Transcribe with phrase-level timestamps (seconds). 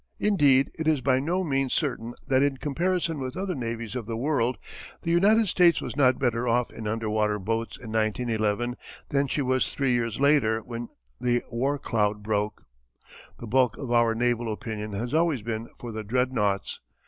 [0.17, 4.17] Indeed it is by no means certain that in comparison with other navies of the
[4.17, 4.57] world
[5.03, 8.77] the United States was not better off in underwater boats in 1911
[9.09, 10.87] than she was three years later when
[11.19, 12.63] the warcloud broke.
[13.37, 16.79] The bulk of our naval opinion has always been for the dreadnoughts.